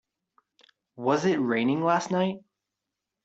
Was 0.95 1.25
it 1.25 1.35
raining 1.37 1.83
last 1.83 2.09
night? 2.09 2.37